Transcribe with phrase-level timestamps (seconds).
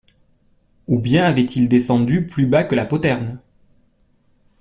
[0.87, 3.39] Ou bien avait-il descendu plus bas que la poterne?